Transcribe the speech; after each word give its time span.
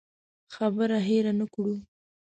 خبره 0.55 0.97
هېره 1.07 1.33
نه 1.39 1.45
کړو. 1.53 1.75